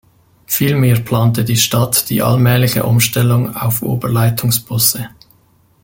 Vielmehr 0.47 0.99
plante 1.01 1.45
die 1.45 1.57
Stadt 1.57 2.09
die 2.09 2.23
allmähliche 2.23 2.85
Umstellung 2.85 3.55
auf 3.55 3.83
Oberleitungsbusse. 3.83 5.09